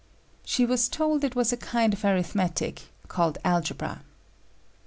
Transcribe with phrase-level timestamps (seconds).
[0.51, 4.01] '"She was told it was a kind of arithmetic, called algebra.